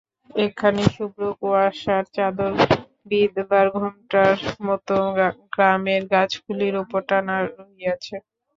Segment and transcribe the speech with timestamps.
[0.35, 2.53] একখানি শুভ্র কুয়াশার চাদর
[3.09, 4.95] বিধবার ঘোমটার মতো
[5.53, 8.15] গ্রামের গাছগুলির উপর টানা রহিয়াছে।